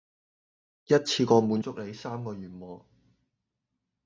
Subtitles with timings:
[0.87, 2.83] 一次過滿足你三個願望